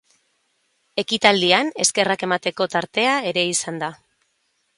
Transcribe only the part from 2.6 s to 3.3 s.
tartea